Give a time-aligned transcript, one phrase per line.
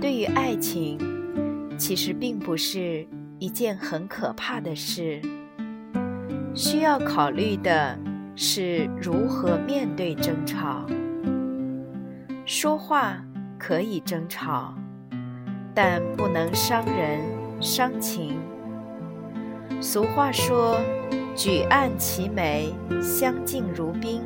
[0.00, 0.98] 对于爱情，
[1.78, 3.06] 其实并不是
[3.38, 5.20] 一件很可怕的事。
[6.54, 7.98] 需要考虑的
[8.34, 10.86] 是如何面对争吵。
[12.44, 13.16] 说话
[13.58, 14.74] 可以争吵，
[15.74, 17.20] 但不能伤人
[17.60, 18.38] 伤情。
[19.80, 20.78] 俗话说
[21.34, 22.72] ：“举案齐眉，
[23.02, 24.22] 相敬如宾。”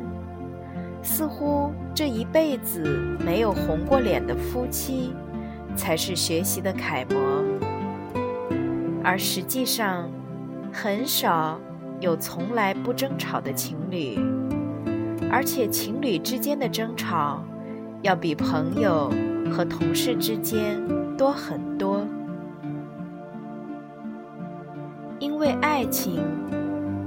[1.03, 2.83] 似乎这一辈子
[3.25, 5.11] 没有红过脸的夫妻，
[5.75, 7.43] 才是学习的楷模。
[9.03, 10.09] 而实际上，
[10.71, 11.59] 很少
[11.99, 14.17] 有从来不争吵的情侣，
[15.31, 17.43] 而且情侣之间的争吵，
[18.01, 19.11] 要比朋友
[19.51, 20.81] 和同事之间
[21.17, 22.05] 多很多。
[25.19, 26.19] 因为爱情。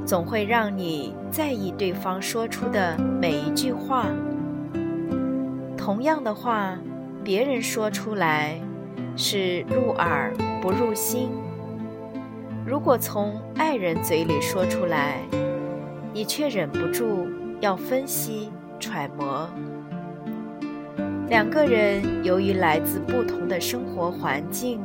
[0.07, 4.05] 总会让你在意对方说出的每一句话。
[5.79, 6.77] 同样的话，
[7.25, 8.61] 别人说出来
[9.17, 10.31] 是入耳
[10.61, 11.31] 不入心。
[12.67, 15.21] 如果从爱人嘴里说出来，
[16.13, 17.27] 你却忍不住
[17.61, 19.49] 要分析揣摩。
[21.31, 24.79] 两个人由于来自不同的生活环境，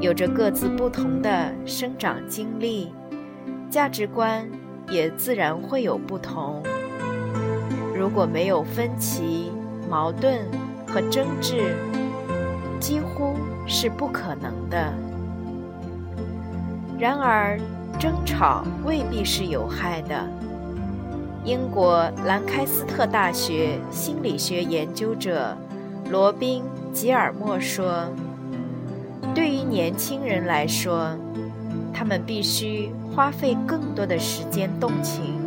[0.00, 2.92] 有着各自不同的生长经历。
[3.70, 4.44] 价值观
[4.90, 6.60] 也自然会有不同。
[7.96, 9.52] 如果没有分歧、
[9.88, 10.44] 矛盾
[10.92, 11.74] 和争执，
[12.78, 14.92] 几乎是不可能的。
[16.98, 17.58] 然而，
[17.98, 20.28] 争吵未必是有害的。
[21.44, 25.56] 英国兰开斯特大学心理学研究者
[26.10, 28.06] 罗宾·吉尔莫说
[29.34, 31.16] ：“对于年轻人来说，
[31.92, 35.38] 他们必须。”花费更多的时间动情，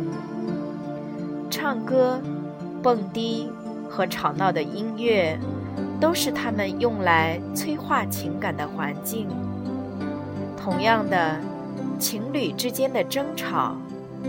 [1.50, 2.20] 唱歌、
[2.80, 3.50] 蹦迪
[3.96, 5.38] 和吵闹的音乐，
[5.98, 9.26] 都是他们用来催化情感的环境。
[10.54, 11.40] 同样的，
[11.98, 13.74] 情侣之间的争吵，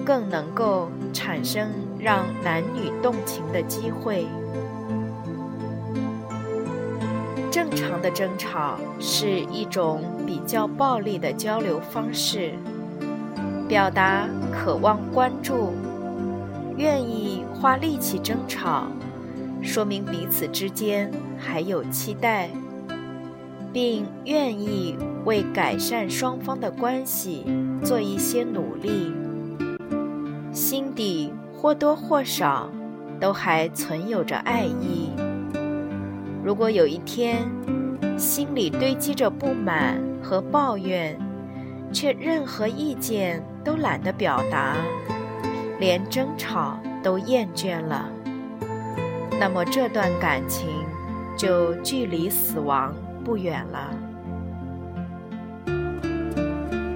[0.05, 1.67] 更能够产生
[1.99, 4.25] 让男女动情的机会。
[7.51, 12.53] 正常的争吵是一种比较暴力的交流方式。
[13.67, 15.73] 表达渴望关注，
[16.77, 18.83] 愿意花力气争吵，
[19.61, 22.49] 说明彼此之间还有期待，
[23.73, 27.45] 并愿意为改善双方的关系
[27.83, 29.11] 做一些努力，
[30.51, 32.69] 心底或多或少
[33.19, 35.11] 都还存有着爱意。
[36.43, 37.45] 如果有一天
[38.17, 41.19] 心里堆积着不满和抱怨，
[41.91, 44.75] 却任何意见都懒得表达，
[45.79, 48.09] 连争吵都厌倦了，
[49.39, 50.67] 那么这段感情
[51.37, 52.93] 就距离死亡
[53.23, 53.93] 不远了。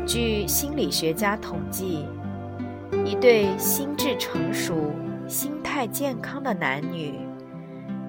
[0.06, 2.06] 据心理学家统计，
[3.06, 4.92] 一对心智成熟、
[5.28, 7.20] 心态健康的男女，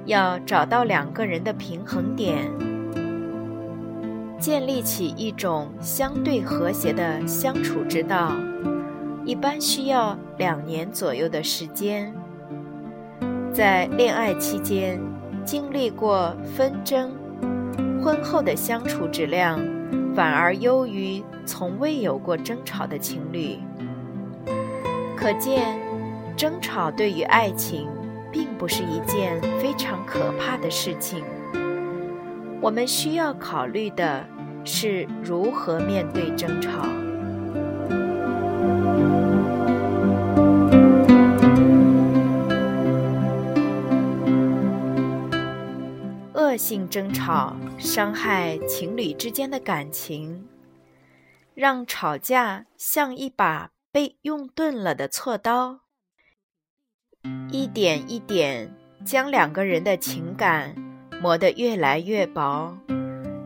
[0.06, 2.50] 要找到两个人的平衡点。
[4.38, 8.32] 建立起一种相对和谐的相处之道，
[9.25, 12.12] 一般需要两年左右的时间。
[13.52, 14.98] 在恋爱期间
[15.44, 17.12] 经历过纷争，
[18.02, 19.60] 婚后的相处质量
[20.14, 23.58] 反而优于从未有过争吵的情侣。
[25.14, 25.78] 可见，
[26.34, 27.88] 争吵对于爱情
[28.32, 31.22] 并不是一件非常可怕的事情。
[32.60, 34.25] 我们需要考虑的
[34.64, 36.87] 是如何面对争吵。
[46.52, 50.46] 恶性争吵伤害情侣之间的感情，
[51.54, 55.81] 让吵架像一把被用钝了的锉刀，
[57.50, 58.70] 一点一点
[59.02, 60.75] 将两个人的情感。
[61.22, 62.76] 磨得越来越薄，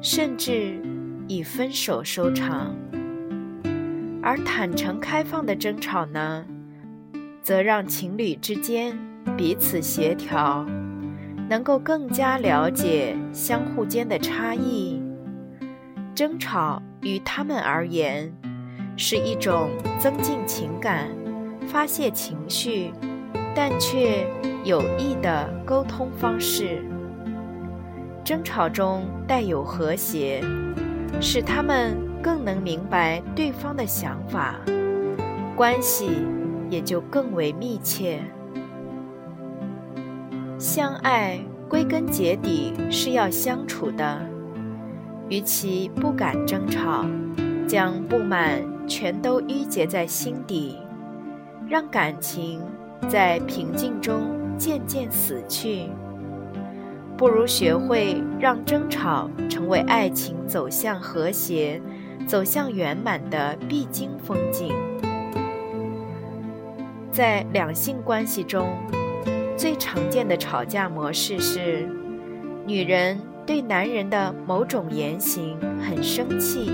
[0.00, 0.80] 甚至
[1.28, 2.74] 以分手收场。
[4.20, 6.44] 而坦诚开放的争吵呢，
[7.40, 8.98] 则让情侣之间
[9.36, 10.66] 彼此协调，
[11.48, 15.02] 能够更加了解相互间的差异。
[16.14, 18.32] 争吵于他们而言，
[18.96, 21.08] 是一种增进情感、
[21.68, 22.90] 发泄情绪，
[23.54, 24.26] 但却
[24.64, 26.82] 有益的沟通方式。
[28.24, 30.42] 争吵中带有和谐，
[31.20, 34.56] 使他们更能明白对方的想法，
[35.54, 36.10] 关系
[36.68, 38.20] 也就更为密切。
[40.58, 41.38] 相爱
[41.68, 44.18] 归根结底是要相处的，
[45.28, 47.04] 与其不敢争吵，
[47.68, 50.78] 将不满全都郁结在心底，
[51.68, 52.62] 让感情
[53.06, 54.22] 在平静中
[54.56, 55.90] 渐渐死去，
[57.18, 61.78] 不如学会让争吵成为爱情走向和谐、
[62.26, 64.72] 走向圆满的必经风景。
[67.12, 68.74] 在两性关系中。
[69.56, 71.88] 最常见的吵架模式是，
[72.66, 76.70] 女人对男人的某种言行很生气，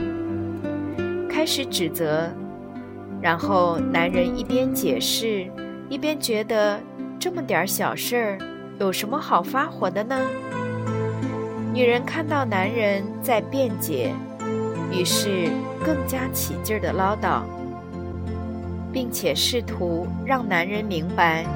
[1.31, 2.29] 开始指责，
[3.21, 5.47] 然后男人一边解释，
[5.89, 6.81] 一边觉得
[7.21, 8.39] 这么点小事儿
[8.81, 10.19] 有什么好发火的呢？
[11.73, 14.13] 女人看到男人在辩解，
[14.91, 15.49] 于是
[15.85, 17.43] 更加起劲儿的唠叨，
[18.93, 21.47] 并且试图让男人明白。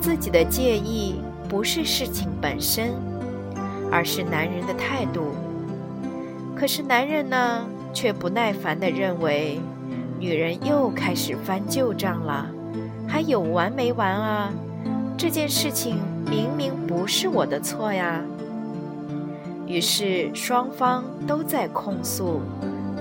[0.00, 1.16] 自己的介意
[1.48, 2.94] 不是事情本身，
[3.92, 5.34] 而是男人的态度。
[6.56, 9.60] 可是男人呢，却不耐烦地认为，
[10.18, 12.46] 女人又开始翻旧账了，
[13.06, 14.50] 还有完没完啊？
[15.18, 15.98] 这件事情
[16.30, 18.22] 明明不是我的错呀。
[19.66, 22.40] 于是双方都在控诉，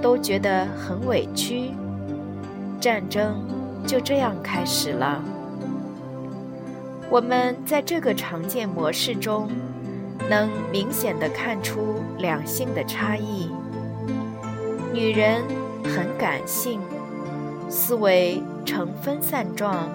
[0.02, 1.72] 都觉得很委屈，
[2.80, 3.42] 战争
[3.88, 5.24] 就这样开始了。
[7.12, 9.50] 我们在这个常见模式中，
[10.30, 13.50] 能明显的看出两性的差异。
[14.94, 15.42] 女人
[15.84, 16.80] 很感性，
[17.68, 19.90] 思维呈分散状，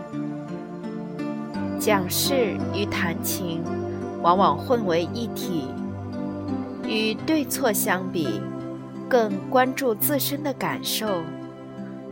[1.78, 3.62] 讲事与谈情
[4.20, 5.68] 往往混为一体。
[6.84, 8.40] 与对错相比，
[9.08, 11.22] 更关注自身的感受，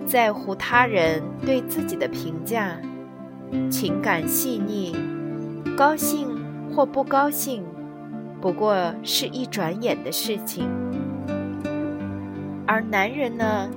[0.06, 2.76] 在乎他人对自己的评价。
[3.70, 4.96] 情感细腻，
[5.76, 6.28] 高兴
[6.74, 7.62] 或不高兴，
[8.40, 10.68] 不过是一转眼的事情。
[12.66, 13.68] 而男人呢，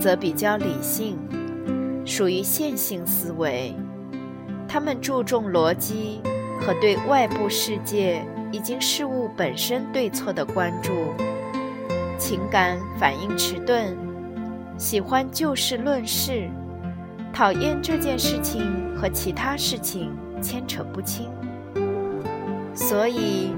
[0.00, 1.16] 则比较理性，
[2.04, 3.74] 属于线性思维，
[4.66, 6.20] 他们注重逻辑
[6.60, 10.90] 和对外部世界以及事物本身对错的关注，
[12.18, 13.96] 情感反应迟钝，
[14.76, 16.48] 喜欢就事论事。
[17.32, 18.62] 讨厌这件事情
[18.94, 21.30] 和其他事情牵扯不清，
[22.74, 23.52] 所以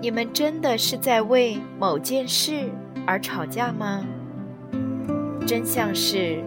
[0.00, 2.64] 你们真的是在为某件事
[3.06, 4.04] 而吵架吗？
[5.46, 6.42] 真相是，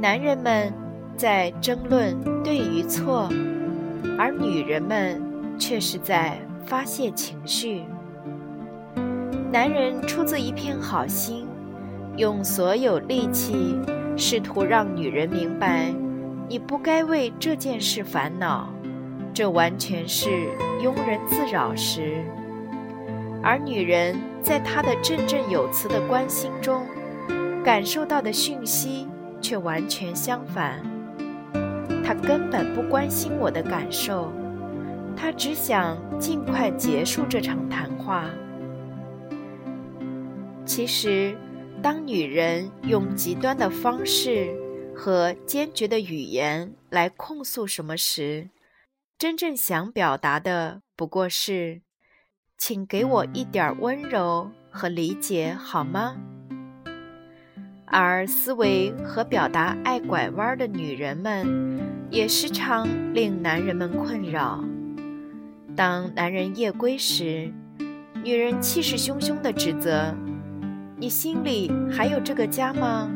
[0.00, 0.72] 男人们
[1.16, 3.28] 在争论对与错，
[4.18, 5.20] 而女人们
[5.58, 7.82] 却是在发泄情绪。
[9.52, 11.46] 男人出自一片好心，
[12.16, 13.78] 用所有力气
[14.16, 15.94] 试图让女人明白。
[16.46, 18.68] 你不该为这件事烦恼，
[19.32, 20.28] 这完全是
[20.80, 22.22] 庸人自扰时。
[23.42, 26.82] 而女人在她的振振有词的关心中，
[27.64, 29.08] 感受到的讯息
[29.40, 30.82] 却完全相反。
[32.04, 34.30] 她根本不关心我的感受，
[35.16, 38.26] 她只想尽快结束这场谈话。
[40.66, 41.34] 其实，
[41.80, 44.54] 当女人用极端的方式。
[44.94, 48.50] 和坚决的语言来控诉什么时，
[49.18, 51.82] 真正想表达的不过是，
[52.56, 56.16] 请给我一点温柔和理解好吗？
[57.86, 61.78] 而思维和表达爱拐弯的女人们，
[62.10, 64.64] 也时常令男人们困扰。
[65.76, 67.52] 当男人夜归时，
[68.22, 70.14] 女人气势汹汹地指责
[70.96, 73.10] ：“你心里还有这个家吗？”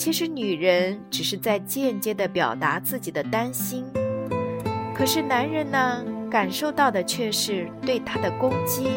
[0.00, 3.84] 其实，女人只是在间接地表达自己的担心，
[4.94, 8.88] 可是男人呢，感受到的却是对她的攻击，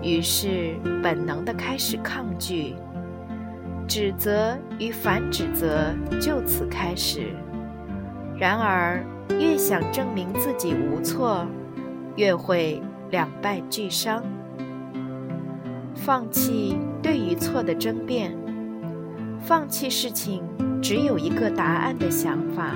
[0.00, 2.76] 于是本能地开始抗拒，
[3.88, 7.32] 指责与反指责就此开始。
[8.38, 11.44] 然而，越想证明自己无错，
[12.14, 14.22] 越会两败俱伤，
[15.96, 18.32] 放弃对与错的争辩。
[19.44, 20.42] 放弃事情
[20.80, 22.72] 只有一个答案的想法，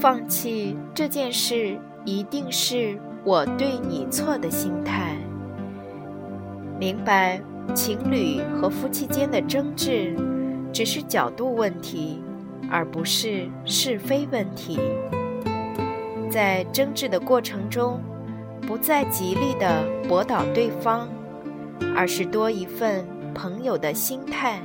[0.00, 5.16] 放弃这件事一定是我对你错的心态。
[6.80, 7.40] 明白，
[7.74, 10.16] 情侣和夫妻间的争执
[10.72, 12.22] 只是角度问题，
[12.70, 14.78] 而不是是非问题。
[16.30, 18.00] 在争执的过程中，
[18.62, 21.06] 不再极力的驳倒对方，
[21.94, 23.04] 而是多一份
[23.34, 24.60] 朋友的心态，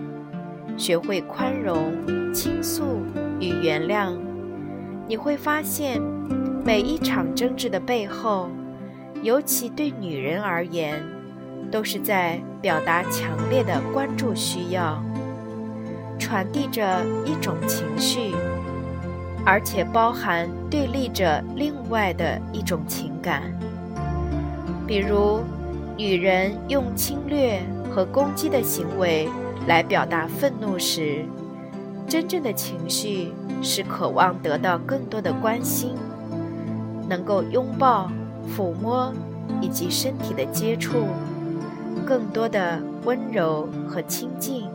[0.77, 1.93] 学会宽容、
[2.33, 3.01] 倾诉
[3.39, 4.17] 与原谅。
[5.07, 6.01] 你会发现，
[6.65, 8.49] 每一场争执的背后，
[9.21, 11.01] 尤其对女人而言，
[11.71, 15.03] 都是在表达强烈的关注需要，
[16.17, 18.33] 传递着一种情绪。
[19.45, 23.43] 而且包含对立着另外的一种情感，
[24.87, 25.41] 比如，
[25.97, 27.59] 女人用侵略
[27.91, 29.27] 和攻击的行为
[29.67, 31.25] 来表达愤怒时，
[32.07, 35.95] 真正的情绪是渴望得到更多的关心，
[37.09, 38.11] 能够拥抱、
[38.55, 39.13] 抚摸
[39.61, 41.07] 以及身体的接触，
[42.05, 44.65] 更多的温柔和亲近。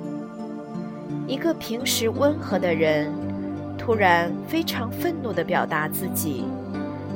[1.27, 3.13] 一个平时温和的人。
[3.81, 6.45] 突然非常愤怒地表达自己，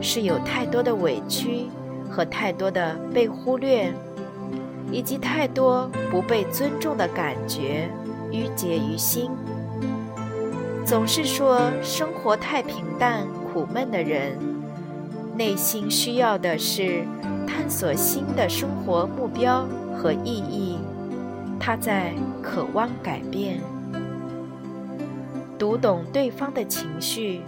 [0.00, 1.66] 是有太多的委屈
[2.08, 3.92] 和太多的被忽略，
[4.92, 7.88] 以及太多不被尊重的感觉
[8.30, 9.30] 郁结于心。
[10.84, 14.38] 总是说生活太平淡苦闷的人，
[15.36, 17.04] 内心需要的是
[17.46, 20.78] 探索新的生活目标和意义。
[21.58, 23.60] 他在渴望改变。
[25.58, 27.40] 读懂对方的情绪，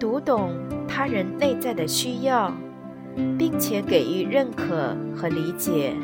[0.00, 0.50] 读懂
[0.88, 2.52] 他人内在的需要，
[3.38, 5.94] 并且给予认可和理解，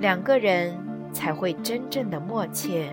[0.00, 0.76] 两个人
[1.12, 2.86] 才会真正的默契。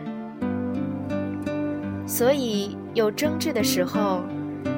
[2.05, 4.21] 所以，有争执的时候，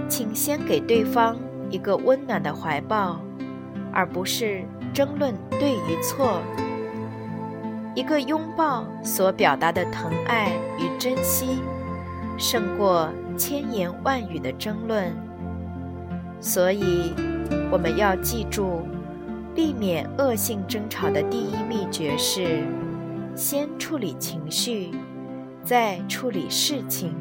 [0.07, 1.37] 请先给对方
[1.69, 3.19] 一个温暖的怀抱，
[3.91, 4.63] 而不是
[4.93, 6.41] 争论对与错。
[7.93, 11.59] 一个拥抱所表达的疼爱与珍惜。
[12.37, 15.15] 胜过千言万语的争论，
[16.41, 17.13] 所以
[17.71, 18.85] 我们要记住，
[19.55, 22.61] 避免恶性争吵的第一秘诀是：
[23.35, 24.91] 先处理情绪，
[25.63, 27.15] 再处理事情。